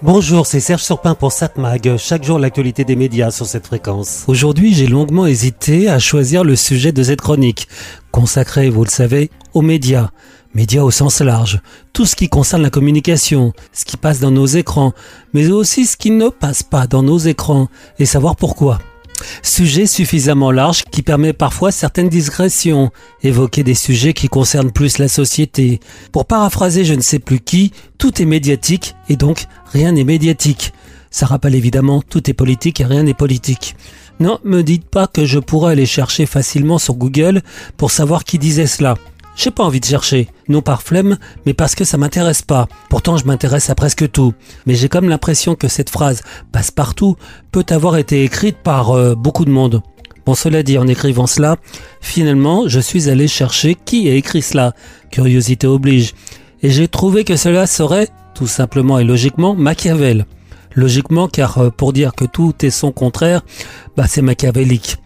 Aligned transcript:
Bonjour, 0.00 0.46
c'est 0.46 0.60
Serge 0.60 0.84
Surpin 0.84 1.16
pour 1.16 1.32
SatMag. 1.32 1.96
Chaque 1.96 2.22
jour, 2.22 2.38
l'actualité 2.38 2.84
des 2.84 2.94
médias 2.94 3.32
sur 3.32 3.46
cette 3.46 3.66
fréquence. 3.66 4.22
Aujourd'hui, 4.28 4.72
j'ai 4.72 4.86
longuement 4.86 5.26
hésité 5.26 5.88
à 5.88 5.98
choisir 5.98 6.44
le 6.44 6.54
sujet 6.54 6.92
de 6.92 7.02
cette 7.02 7.20
chronique, 7.20 7.66
consacrée, 8.12 8.70
vous 8.70 8.84
le 8.84 8.90
savez, 8.90 9.28
aux 9.54 9.62
médias. 9.62 10.10
Médias 10.54 10.82
au 10.82 10.92
sens 10.92 11.20
large. 11.20 11.60
Tout 11.92 12.06
ce 12.06 12.14
qui 12.14 12.28
concerne 12.28 12.62
la 12.62 12.70
communication, 12.70 13.52
ce 13.72 13.84
qui 13.84 13.96
passe 13.96 14.20
dans 14.20 14.30
nos 14.30 14.46
écrans, 14.46 14.92
mais 15.34 15.48
aussi 15.48 15.84
ce 15.84 15.96
qui 15.96 16.12
ne 16.12 16.28
passe 16.28 16.62
pas 16.62 16.86
dans 16.86 17.02
nos 17.02 17.18
écrans, 17.18 17.66
et 17.98 18.06
savoir 18.06 18.36
pourquoi. 18.36 18.78
Sujet 19.42 19.86
suffisamment 19.86 20.50
large 20.50 20.84
qui 20.90 21.02
permet 21.02 21.32
parfois 21.32 21.72
certaines 21.72 22.08
digressions, 22.08 22.90
évoquer 23.22 23.62
des 23.62 23.74
sujets 23.74 24.12
qui 24.12 24.28
concernent 24.28 24.72
plus 24.72 24.98
la 24.98 25.08
société. 25.08 25.80
Pour 26.12 26.26
paraphraser 26.26 26.84
je 26.84 26.94
ne 26.94 27.00
sais 27.00 27.18
plus 27.18 27.40
qui, 27.40 27.72
tout 27.98 28.22
est 28.22 28.26
médiatique 28.26 28.94
et 29.08 29.16
donc 29.16 29.46
rien 29.72 29.92
n'est 29.92 30.04
médiatique. 30.04 30.72
Ça 31.10 31.26
rappelle 31.26 31.54
évidemment 31.54 32.02
tout 32.02 32.28
est 32.30 32.34
politique 32.34 32.80
et 32.80 32.84
rien 32.84 33.02
n'est 33.02 33.14
politique. 33.14 33.76
Non, 34.20 34.38
me 34.44 34.62
dites 34.62 34.88
pas 34.88 35.06
que 35.06 35.24
je 35.24 35.38
pourrais 35.38 35.72
aller 35.72 35.86
chercher 35.86 36.26
facilement 36.26 36.78
sur 36.78 36.94
Google 36.94 37.42
pour 37.76 37.90
savoir 37.90 38.24
qui 38.24 38.38
disait 38.38 38.66
cela. 38.66 38.94
J'ai 39.38 39.52
pas 39.52 39.62
envie 39.62 39.78
de 39.78 39.84
chercher, 39.84 40.26
non 40.48 40.62
par 40.62 40.82
flemme, 40.82 41.16
mais 41.46 41.54
parce 41.54 41.76
que 41.76 41.84
ça 41.84 41.96
m'intéresse 41.96 42.42
pas. 42.42 42.66
Pourtant, 42.90 43.16
je 43.16 43.24
m'intéresse 43.24 43.70
à 43.70 43.76
presque 43.76 44.10
tout. 44.10 44.34
Mais 44.66 44.74
j'ai 44.74 44.88
comme 44.88 45.08
l'impression 45.08 45.54
que 45.54 45.68
cette 45.68 45.90
phrase 45.90 46.22
passe 46.50 46.72
partout 46.72 47.14
peut 47.52 47.64
avoir 47.70 47.96
été 47.98 48.24
écrite 48.24 48.56
par 48.56 48.90
euh, 48.90 49.14
beaucoup 49.14 49.44
de 49.44 49.50
monde. 49.50 49.80
Bon, 50.26 50.34
cela 50.34 50.64
dit, 50.64 50.76
en 50.76 50.88
écrivant 50.88 51.28
cela, 51.28 51.56
finalement, 52.00 52.66
je 52.66 52.80
suis 52.80 53.08
allé 53.08 53.28
chercher 53.28 53.76
qui 53.76 54.08
a 54.08 54.14
écrit 54.14 54.42
cela. 54.42 54.74
Curiosité 55.12 55.68
oblige. 55.68 56.14
Et 56.64 56.70
j'ai 56.70 56.88
trouvé 56.88 57.22
que 57.22 57.36
cela 57.36 57.68
serait, 57.68 58.08
tout 58.34 58.48
simplement 58.48 58.98
et 58.98 59.04
logiquement, 59.04 59.54
Machiavel. 59.54 60.26
Logiquement, 60.74 61.28
car 61.28 61.58
euh, 61.58 61.70
pour 61.70 61.92
dire 61.92 62.12
que 62.16 62.24
tout 62.24 62.54
est 62.62 62.70
son 62.70 62.90
contraire, 62.90 63.42
bah 63.96 64.06
c'est 64.08 64.20
machiavélique. 64.20 64.96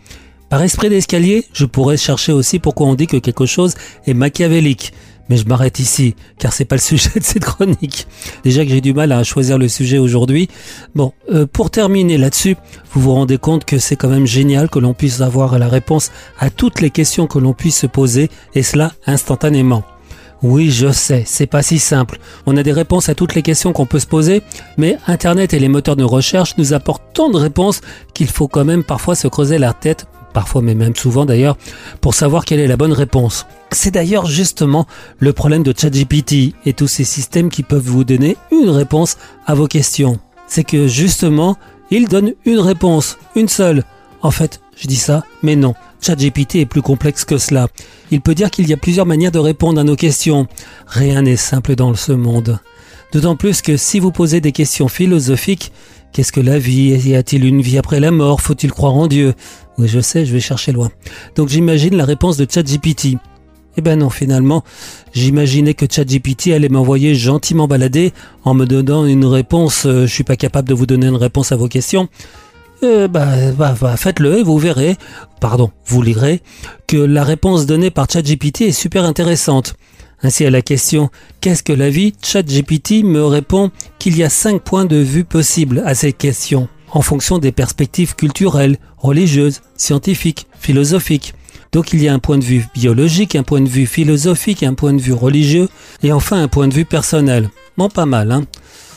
Par 0.52 0.62
esprit 0.62 0.90
d'escalier, 0.90 1.46
je 1.54 1.64
pourrais 1.64 1.96
chercher 1.96 2.30
aussi 2.30 2.58
pourquoi 2.58 2.86
on 2.86 2.94
dit 2.94 3.06
que 3.06 3.16
quelque 3.16 3.46
chose 3.46 3.74
est 4.06 4.12
machiavélique. 4.12 4.92
Mais 5.30 5.38
je 5.38 5.46
m'arrête 5.46 5.78
ici, 5.78 6.14
car 6.38 6.52
c'est 6.52 6.66
pas 6.66 6.74
le 6.74 6.80
sujet 6.82 7.08
de 7.18 7.24
cette 7.24 7.42
chronique. 7.42 8.06
Déjà 8.44 8.62
que 8.62 8.70
j'ai 8.70 8.82
du 8.82 8.92
mal 8.92 9.12
à 9.12 9.24
choisir 9.24 9.56
le 9.56 9.66
sujet 9.68 9.96
aujourd'hui. 9.96 10.48
Bon, 10.94 11.14
euh, 11.32 11.46
pour 11.50 11.70
terminer 11.70 12.18
là-dessus, 12.18 12.56
vous 12.92 13.00
vous 13.00 13.14
rendez 13.14 13.38
compte 13.38 13.64
que 13.64 13.78
c'est 13.78 13.96
quand 13.96 14.10
même 14.10 14.26
génial 14.26 14.68
que 14.68 14.78
l'on 14.78 14.92
puisse 14.92 15.22
avoir 15.22 15.58
la 15.58 15.68
réponse 15.68 16.12
à 16.38 16.50
toutes 16.50 16.82
les 16.82 16.90
questions 16.90 17.26
que 17.26 17.38
l'on 17.38 17.54
puisse 17.54 17.78
se 17.78 17.86
poser, 17.86 18.28
et 18.54 18.62
cela 18.62 18.92
instantanément. 19.06 19.84
Oui, 20.42 20.70
je 20.70 20.92
sais, 20.92 21.22
c'est 21.24 21.46
pas 21.46 21.62
si 21.62 21.78
simple. 21.78 22.18
On 22.44 22.58
a 22.58 22.62
des 22.62 22.72
réponses 22.72 23.08
à 23.08 23.14
toutes 23.14 23.34
les 23.34 23.42
questions 23.42 23.72
qu'on 23.72 23.86
peut 23.86 24.00
se 24.00 24.06
poser, 24.06 24.42
mais 24.76 24.98
Internet 25.06 25.54
et 25.54 25.58
les 25.58 25.68
moteurs 25.68 25.96
de 25.96 26.04
recherche 26.04 26.58
nous 26.58 26.74
apportent 26.74 27.14
tant 27.14 27.30
de 27.30 27.38
réponses 27.38 27.80
qu'il 28.12 28.28
faut 28.28 28.48
quand 28.48 28.66
même 28.66 28.84
parfois 28.84 29.14
se 29.14 29.28
creuser 29.28 29.56
la 29.56 29.72
tête 29.72 30.08
parfois 30.32 30.62
mais 30.62 30.74
même 30.74 30.96
souvent 30.96 31.24
d'ailleurs, 31.24 31.56
pour 32.00 32.14
savoir 32.14 32.44
quelle 32.44 32.60
est 32.60 32.66
la 32.66 32.76
bonne 32.76 32.92
réponse. 32.92 33.46
C'est 33.70 33.90
d'ailleurs 33.90 34.26
justement 34.26 34.86
le 35.18 35.32
problème 35.32 35.62
de 35.62 35.74
ChatGPT 35.76 36.54
et 36.66 36.72
tous 36.72 36.88
ces 36.88 37.04
systèmes 37.04 37.48
qui 37.48 37.62
peuvent 37.62 37.82
vous 37.82 38.04
donner 38.04 38.36
une 38.50 38.70
réponse 38.70 39.16
à 39.46 39.54
vos 39.54 39.66
questions. 39.66 40.18
C'est 40.46 40.64
que 40.64 40.86
justement, 40.86 41.56
il 41.90 42.08
donne 42.08 42.32
une 42.44 42.58
réponse, 42.58 43.18
une 43.36 43.48
seule. 43.48 43.84
En 44.20 44.30
fait, 44.30 44.60
je 44.76 44.86
dis 44.86 44.96
ça, 44.96 45.24
mais 45.42 45.56
non. 45.56 45.74
ChatGPT 46.00 46.56
est 46.56 46.66
plus 46.66 46.82
complexe 46.82 47.24
que 47.24 47.38
cela. 47.38 47.68
Il 48.10 48.20
peut 48.20 48.34
dire 48.34 48.50
qu'il 48.50 48.68
y 48.68 48.72
a 48.72 48.76
plusieurs 48.76 49.06
manières 49.06 49.32
de 49.32 49.38
répondre 49.38 49.80
à 49.80 49.84
nos 49.84 49.96
questions. 49.96 50.46
Rien 50.86 51.22
n'est 51.22 51.36
simple 51.36 51.74
dans 51.74 51.94
ce 51.94 52.12
monde. 52.12 52.58
D'autant 53.12 53.36
plus 53.36 53.60
que 53.60 53.76
si 53.76 54.00
vous 54.00 54.10
posez 54.10 54.40
des 54.40 54.52
questions 54.52 54.88
philosophiques, 54.88 55.70
qu'est-ce 56.12 56.32
que 56.32 56.40
la 56.40 56.58
vie? 56.58 56.98
Y 56.98 57.14
a-t-il 57.14 57.44
une 57.44 57.60
vie 57.60 57.76
après 57.76 58.00
la 58.00 58.10
mort? 58.10 58.40
Faut-il 58.40 58.72
croire 58.72 58.94
en 58.94 59.06
Dieu? 59.06 59.34
Oui, 59.78 59.86
je 59.86 60.00
sais, 60.00 60.24
je 60.24 60.32
vais 60.32 60.40
chercher 60.40 60.72
loin. 60.72 60.90
Donc 61.36 61.48
j'imagine 61.48 61.94
la 61.96 62.06
réponse 62.06 62.38
de 62.38 62.46
ChatGPT. 62.50 63.18
Eh 63.76 63.80
ben 63.80 63.98
non, 63.98 64.10
finalement, 64.10 64.64
j'imaginais 65.14 65.74
que 65.74 65.86
ChatGPT 65.90 66.48
allait 66.48 66.68
m'envoyer 66.68 67.14
gentiment 67.14 67.66
balader 67.66 68.12
en 68.44 68.54
me 68.54 68.66
donnant 68.66 69.06
une 69.06 69.24
réponse. 69.24 69.86
Euh, 69.86 70.06
je 70.06 70.12
suis 70.12 70.24
pas 70.24 70.36
capable 70.36 70.68
de 70.68 70.74
vous 70.74 70.86
donner 70.86 71.06
une 71.06 71.16
réponse 71.16 71.52
à 71.52 71.56
vos 71.56 71.68
questions. 71.68 72.08
Euh, 72.82 73.08
bah, 73.08 73.52
bah, 73.56 73.74
bah, 73.80 73.96
faites-le 73.96 74.38
et 74.38 74.42
vous 74.42 74.58
verrez, 74.58 74.96
pardon, 75.40 75.70
vous 75.86 76.02
lirez, 76.02 76.42
que 76.86 76.96
la 76.96 77.24
réponse 77.24 77.64
donnée 77.64 77.90
par 77.90 78.10
ChatGPT 78.10 78.62
est 78.62 78.72
super 78.72 79.04
intéressante. 79.04 79.74
Ainsi 80.22 80.44
à 80.44 80.50
la 80.50 80.62
question 80.62 81.10
Qu'est-ce 81.40 81.62
que 81.62 81.72
la 81.72 81.90
vie 81.90 82.14
ChatGPT 82.22 83.02
me 83.02 83.24
répond 83.24 83.70
qu'il 83.98 84.16
y 84.16 84.22
a 84.22 84.28
cinq 84.28 84.62
points 84.62 84.84
de 84.84 84.96
vue 84.96 85.24
possibles 85.24 85.82
à 85.84 85.94
cette 85.94 86.18
question 86.18 86.68
en 86.92 87.00
fonction 87.00 87.38
des 87.38 87.52
perspectives 87.52 88.14
culturelles, 88.14 88.76
religieuses, 88.98 89.62
scientifiques, 89.76 90.46
philosophiques. 90.60 91.34
Donc 91.72 91.94
il 91.94 92.02
y 92.02 92.08
a 92.08 92.12
un 92.12 92.18
point 92.18 92.36
de 92.36 92.44
vue 92.44 92.66
biologique, 92.74 93.34
un 93.34 93.42
point 93.42 93.62
de 93.62 93.68
vue 93.68 93.86
philosophique, 93.86 94.62
un 94.62 94.74
point 94.74 94.92
de 94.92 95.00
vue 95.00 95.14
religieux 95.14 95.68
et 96.02 96.12
enfin 96.12 96.42
un 96.42 96.48
point 96.48 96.68
de 96.68 96.74
vue 96.74 96.84
personnel. 96.84 97.48
Bon, 97.78 97.88
pas 97.88 98.04
mal, 98.04 98.30
hein 98.30 98.44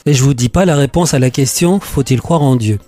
Et 0.06 0.14
je 0.14 0.24
vous 0.24 0.34
dis 0.34 0.50
pas 0.50 0.66
la 0.66 0.76
réponse 0.76 1.14
à 1.14 1.20
la 1.20 1.30
question 1.30 1.80
faut-il 1.80 2.20
croire 2.20 2.42
en 2.42 2.58
Dieu? 2.58 2.80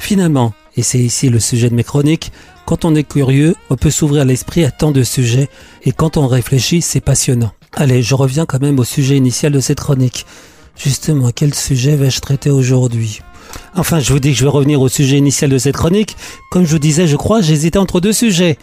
Finalement, 0.00 0.52
et 0.76 0.82
c'est 0.82 0.98
ici 0.98 1.30
le 1.30 1.38
sujet 1.38 1.70
de 1.70 1.74
mes 1.74 1.84
chroniques, 1.84 2.32
quand 2.66 2.84
on 2.84 2.96
est 2.96 3.04
curieux, 3.04 3.54
on 3.70 3.76
peut 3.76 3.90
s'ouvrir 3.90 4.24
l'esprit 4.24 4.64
à 4.64 4.72
tant 4.72 4.90
de 4.90 5.04
sujets 5.04 5.48
et 5.84 5.92
quand 5.92 6.16
on 6.16 6.26
réfléchit, 6.26 6.82
c'est 6.82 7.00
passionnant. 7.00 7.52
Allez, 7.78 8.02
je 8.02 8.14
reviens 8.14 8.46
quand 8.46 8.62
même 8.62 8.78
au 8.78 8.84
sujet 8.84 9.18
initial 9.18 9.52
de 9.52 9.60
cette 9.60 9.80
chronique. 9.80 10.24
Justement, 10.78 11.30
quel 11.30 11.54
sujet 11.54 11.94
vais-je 11.94 12.20
traiter 12.20 12.48
aujourd'hui? 12.48 13.20
Enfin, 13.74 14.00
je 14.00 14.14
vous 14.14 14.18
dis 14.18 14.32
que 14.32 14.38
je 14.38 14.44
vais 14.44 14.50
revenir 14.50 14.80
au 14.80 14.88
sujet 14.88 15.18
initial 15.18 15.50
de 15.50 15.58
cette 15.58 15.76
chronique. 15.76 16.16
Comme 16.50 16.64
je 16.64 16.72
vous 16.72 16.78
disais, 16.78 17.06
je 17.06 17.16
crois, 17.16 17.42
j'hésitais 17.42 17.78
entre 17.78 18.00
deux 18.00 18.14
sujets. 18.14 18.56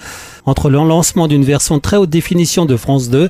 Entre 0.47 0.71
le 0.71 0.77
lancement 0.77 1.27
d'une 1.27 1.45
version 1.45 1.79
très 1.79 1.97
haute 1.97 2.09
définition 2.09 2.65
de 2.65 2.75
France 2.75 3.11
2 3.11 3.29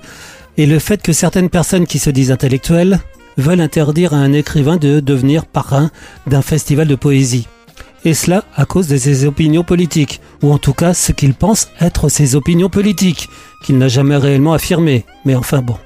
et 0.56 0.66
le 0.66 0.80
fait 0.80 1.02
que 1.02 1.12
certaines 1.12 1.50
personnes 1.50 1.86
qui 1.86 2.00
se 2.00 2.10
disent 2.10 2.32
intellectuelles 2.32 3.02
veulent 3.36 3.60
interdire 3.60 4.14
à 4.14 4.18
un 4.18 4.32
écrivain 4.32 4.78
de 4.78 5.02
devenir 5.02 5.46
parrain 5.46 5.92
d'un 6.28 6.42
festival 6.42 6.88
de 6.88 6.96
poésie. 6.96 7.48
Et 8.06 8.14
cela 8.14 8.44
à 8.56 8.66
cause 8.66 8.88
de 8.88 8.98
ses 8.98 9.26
opinions 9.26 9.64
politiques, 9.64 10.22
ou 10.42 10.52
en 10.52 10.58
tout 10.58 10.74
cas 10.74 10.94
ce 10.94 11.12
qu'il 11.12 11.34
pense 11.34 11.70
être 11.80 12.10
ses 12.10 12.36
opinions 12.36 12.70
politiques, 12.70 13.30
qu'il 13.64 13.78
n'a 13.78 13.88
jamais 13.88 14.18
réellement 14.18 14.54
affirmées. 14.54 15.06
Mais 15.26 15.36
enfin 15.36 15.62
bon. 15.62 15.78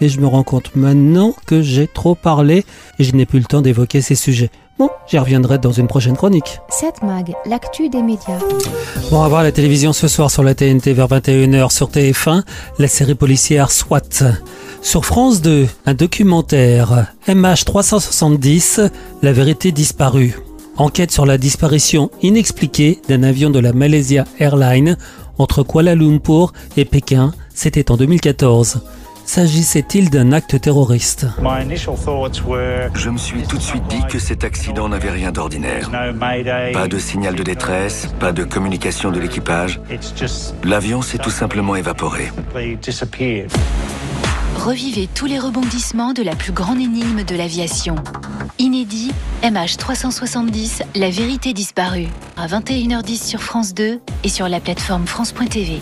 Et 0.00 0.08
je 0.08 0.20
me 0.20 0.26
rends 0.26 0.42
compte 0.42 0.74
maintenant 0.74 1.34
que 1.46 1.62
j'ai 1.62 1.86
trop 1.86 2.14
parlé 2.14 2.64
et 2.98 3.04
je 3.04 3.14
n'ai 3.14 3.26
plus 3.26 3.38
le 3.38 3.46
temps 3.46 3.62
d'évoquer 3.62 4.00
ces 4.00 4.14
sujets. 4.14 4.50
Bon, 4.78 4.90
j'y 5.06 5.18
reviendrai 5.18 5.56
dans 5.56 5.72
une 5.72 5.86
prochaine 5.86 6.16
chronique. 6.16 6.60
7 6.68 7.02
Mag, 7.02 7.32
l'actu 7.46 7.88
des 7.88 8.02
médias. 8.02 8.38
Bon, 9.10 9.18
on 9.18 9.22
va 9.22 9.28
voir 9.28 9.42
la 9.42 9.52
télévision 9.52 9.94
ce 9.94 10.06
soir 10.06 10.30
sur 10.30 10.42
la 10.42 10.54
TNT 10.54 10.92
vers 10.92 11.08
21h 11.08 11.70
sur 11.70 11.88
TF1, 11.88 12.42
la 12.78 12.88
série 12.88 13.14
policière 13.14 13.70
SWAT. 13.70 14.02
Sur 14.82 15.06
France 15.06 15.40
2, 15.40 15.66
un 15.86 15.94
documentaire 15.94 17.06
MH370, 17.26 18.90
la 19.22 19.32
vérité 19.32 19.72
disparue. 19.72 20.36
Enquête 20.78 21.10
sur 21.10 21.24
la 21.24 21.38
disparition 21.38 22.10
inexpliquée 22.22 23.00
d'un 23.08 23.22
avion 23.22 23.48
de 23.48 23.58
la 23.58 23.72
Malaysia 23.72 24.24
Airlines 24.38 24.98
entre 25.38 25.62
Kuala 25.62 25.94
Lumpur 25.94 26.52
et 26.76 26.84
Pékin, 26.84 27.32
c'était 27.54 27.90
en 27.90 27.96
2014. 27.96 28.82
S'agissait-il 29.24 30.10
d'un 30.10 30.32
acte 30.32 30.60
terroriste? 30.60 31.26
Je 32.94 33.10
me 33.10 33.18
suis 33.18 33.42
tout 33.42 33.56
de 33.56 33.62
suite 33.62 33.82
dit 33.88 34.02
que 34.08 34.18
cet 34.18 34.44
accident 34.44 34.88
n'avait 34.88 35.10
rien 35.10 35.32
d'ordinaire. 35.32 35.90
Pas 36.72 36.88
de 36.88 36.98
signal 36.98 37.34
de 37.34 37.42
détresse, 37.42 38.08
pas 38.20 38.32
de 38.32 38.44
communication 38.44 39.10
de 39.10 39.18
l'équipage. 39.18 39.80
L'avion 40.62 41.00
s'est 41.02 41.18
tout 41.18 41.30
simplement 41.30 41.74
évaporé. 41.74 42.30
Revivez 44.66 45.08
tous 45.14 45.26
les 45.26 45.38
rebondissements 45.38 46.12
de 46.12 46.24
la 46.24 46.34
plus 46.34 46.50
grande 46.50 46.80
énigme 46.80 47.22
de 47.22 47.36
l'aviation. 47.36 47.94
Inédit, 48.58 49.12
MH370, 49.44 50.82
la 50.96 51.08
vérité 51.08 51.52
disparue. 51.52 52.08
À 52.36 52.48
21h10 52.48 53.28
sur 53.28 53.44
France 53.44 53.74
2 53.74 54.00
et 54.24 54.28
sur 54.28 54.48
la 54.48 54.58
plateforme 54.58 55.06
France.tv. 55.06 55.80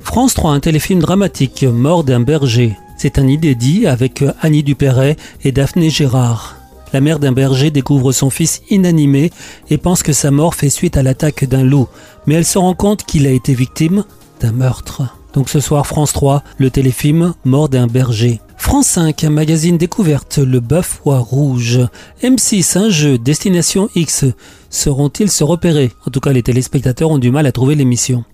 France 0.00 0.32
3, 0.32 0.52
un 0.52 0.60
téléfilm 0.60 1.00
dramatique, 1.00 1.64
Mort 1.64 2.02
d'un 2.02 2.20
berger. 2.20 2.78
C'est 2.96 3.18
un 3.18 3.28
inédit 3.28 3.86
avec 3.86 4.24
Annie 4.40 4.62
Dupéret 4.62 5.16
et 5.44 5.52
Daphné 5.52 5.90
Gérard. 5.90 6.56
La 6.94 7.02
mère 7.02 7.18
d'un 7.18 7.32
berger 7.32 7.70
découvre 7.70 8.12
son 8.12 8.30
fils 8.30 8.62
inanimé 8.70 9.30
et 9.68 9.76
pense 9.76 10.02
que 10.02 10.14
sa 10.14 10.30
mort 10.30 10.54
fait 10.54 10.70
suite 10.70 10.96
à 10.96 11.02
l'attaque 11.02 11.44
d'un 11.44 11.62
loup, 11.62 11.88
mais 12.24 12.36
elle 12.36 12.46
se 12.46 12.56
rend 12.56 12.72
compte 12.72 13.04
qu'il 13.04 13.26
a 13.26 13.32
été 13.32 13.52
victime 13.52 14.02
d'un 14.40 14.52
meurtre. 14.52 15.17
Donc 15.34 15.48
ce 15.48 15.60
soir, 15.60 15.86
France 15.86 16.12
3, 16.12 16.42
le 16.58 16.70
téléfilm 16.70 17.34
Mort 17.44 17.68
d'un 17.68 17.86
berger. 17.86 18.40
France 18.56 18.88
5, 18.88 19.24
un 19.24 19.30
magazine 19.30 19.78
découverte, 19.78 20.38
Le 20.38 20.60
Bœuf 20.60 21.00
Rouge. 21.04 21.80
M6, 22.22 22.76
un 22.78 22.90
jeu, 22.90 23.16
Destination 23.16 23.88
X. 23.94 24.24
Seront-ils 24.68 25.30
se 25.30 25.44
repérer? 25.44 25.92
En 26.06 26.10
tout 26.10 26.20
cas, 26.20 26.32
les 26.32 26.42
téléspectateurs 26.42 27.10
ont 27.10 27.18
du 27.18 27.30
mal 27.30 27.46
à 27.46 27.52
trouver 27.52 27.74
l'émission. 27.74 28.24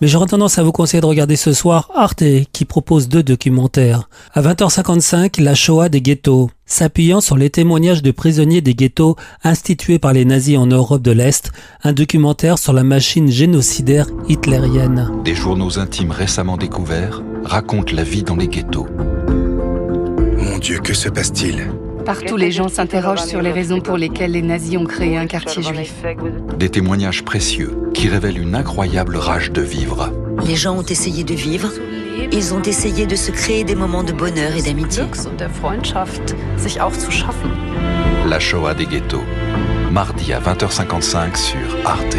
Mais 0.00 0.08
j'aurais 0.08 0.26
tendance 0.26 0.58
à 0.58 0.62
vous 0.62 0.72
conseiller 0.72 1.00
de 1.00 1.06
regarder 1.06 1.36
ce 1.36 1.52
soir 1.52 1.90
Arte, 1.94 2.24
qui 2.52 2.64
propose 2.64 3.08
deux 3.08 3.22
documentaires. 3.22 4.08
À 4.32 4.42
20h55, 4.42 5.40
La 5.40 5.54
Shoah 5.54 5.88
des 5.88 6.00
ghettos. 6.00 6.50
S'appuyant 6.66 7.20
sur 7.20 7.36
les 7.36 7.50
témoignages 7.50 8.02
de 8.02 8.10
prisonniers 8.10 8.60
des 8.60 8.74
ghettos 8.74 9.16
institués 9.42 9.98
par 9.98 10.12
les 10.12 10.24
nazis 10.24 10.58
en 10.58 10.66
Europe 10.66 11.02
de 11.02 11.12
l'Est, 11.12 11.52
un 11.82 11.92
documentaire 11.92 12.58
sur 12.58 12.72
la 12.72 12.84
machine 12.84 13.30
génocidaire 13.30 14.06
hitlérienne. 14.28 15.10
Des 15.24 15.34
journaux 15.34 15.78
intimes 15.78 16.10
récemment 16.10 16.56
découverts 16.56 17.22
racontent 17.44 17.94
la 17.94 18.02
vie 18.02 18.22
dans 18.22 18.36
les 18.36 18.48
ghettos. 18.48 18.86
Mon 20.38 20.58
Dieu, 20.58 20.78
que 20.78 20.94
se 20.94 21.08
passe-t-il? 21.08 21.68
Partout, 22.04 22.36
les 22.36 22.50
gens 22.50 22.68
s'interrogent 22.68 23.24
sur 23.24 23.40
les 23.40 23.50
raisons 23.50 23.80
pour 23.80 23.96
lesquelles 23.96 24.32
les 24.32 24.42
nazis 24.42 24.76
ont 24.76 24.84
créé 24.84 25.16
un 25.16 25.26
quartier 25.26 25.62
juif. 25.62 25.94
Des 26.58 26.68
témoignages 26.68 27.24
précieux 27.24 27.76
qui 27.94 28.08
révèlent 28.08 28.38
une 28.38 28.54
incroyable 28.54 29.16
rage 29.16 29.50
de 29.52 29.62
vivre. 29.62 30.12
Les 30.46 30.56
gens 30.56 30.76
ont 30.76 30.82
essayé 30.82 31.24
de 31.24 31.34
vivre. 31.34 31.70
Ils 32.30 32.52
ont 32.52 32.62
essayé 32.62 33.06
de 33.06 33.16
se 33.16 33.30
créer 33.30 33.64
des 33.64 33.74
moments 33.74 34.04
de 34.04 34.12
bonheur 34.12 34.54
et 34.54 34.62
d'amitié. 34.62 35.04
La 38.28 38.40
Shoah 38.40 38.74
des 38.74 38.86
ghettos. 38.86 39.24
Mardi 39.90 40.32
à 40.32 40.40
20h55 40.40 41.36
sur 41.36 41.86
Arte. 41.86 42.16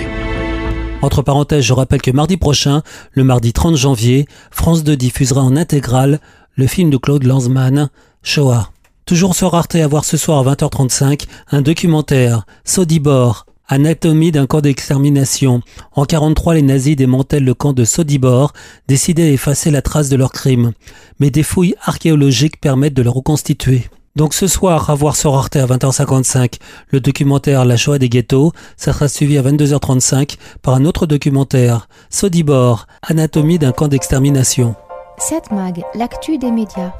Entre 1.01 1.21
parenthèses, 1.21 1.63
je 1.63 1.73
rappelle 1.73 2.01
que 2.01 2.09
mardi 2.09 2.37
prochain, 2.37 2.81
le 3.11 3.23
mardi 3.23 3.53
30 3.53 3.75
janvier, 3.75 4.25
France 4.49 4.83
2 4.83 4.97
diffusera 4.97 5.41
en 5.41 5.55
intégrale 5.55 6.19
le 6.55 6.67
film 6.67 6.89
de 6.89 6.97
Claude 6.97 7.23
Lanzmann, 7.23 7.89
Shoah. 8.23 8.71
Toujours 9.05 9.35
sur 9.35 9.53
Arte 9.53 9.75
à 9.75 9.87
voir 9.87 10.03
ce 10.03 10.17
soir 10.17 10.39
à 10.39 10.55
20h35, 10.55 11.27
un 11.51 11.61
documentaire, 11.61 12.47
Sodibor, 12.63 13.45
Anatomie 13.67 14.31
d'un 14.31 14.47
camp 14.47 14.61
d'extermination. 14.61 15.61
En 15.91 16.05
43, 16.05 16.55
les 16.55 16.63
nazis 16.63 16.95
démantèlent 16.95 17.45
le 17.45 17.53
camp 17.53 17.71
de 17.71 17.83
Sodibor, 17.83 18.53
décidés 18.87 19.29
à 19.29 19.31
effacer 19.31 19.69
la 19.69 19.83
trace 19.83 20.09
de 20.09 20.15
leurs 20.15 20.31
crimes. 20.31 20.71
Mais 21.19 21.29
des 21.29 21.43
fouilles 21.43 21.75
archéologiques 21.83 22.59
permettent 22.59 22.95
de 22.95 23.03
le 23.03 23.11
reconstituer. 23.11 23.87
Donc 24.15 24.33
ce 24.33 24.47
soir, 24.47 24.89
à 24.89 24.95
voir 24.95 25.15
sur 25.15 25.35
Arte 25.35 25.55
à 25.57 25.67
20h55, 25.67 26.55
le 26.89 26.99
documentaire 26.99 27.63
La 27.63 27.77
Shoah 27.77 27.99
des 27.99 28.09
ghettos, 28.09 28.53
ça 28.75 28.91
sera 28.91 29.07
suivi 29.07 29.37
à 29.37 29.43
22h35 29.43 30.37
par 30.63 30.73
un 30.73 30.85
autre 30.85 31.05
documentaire, 31.05 31.87
Sodibor, 32.09 32.87
Anatomie 33.03 33.59
d'un 33.59 33.71
camp 33.71 33.87
d'extermination. 33.87 34.73
Cette 35.19 35.51
mag, 35.51 35.83
l'actu 35.93 36.39
des 36.39 36.49
médias. 36.49 36.91